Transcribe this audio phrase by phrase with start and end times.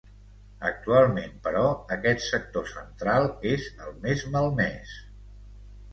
[0.69, 1.61] Actualment, però,
[1.97, 4.97] aquest sector central és el més malmès.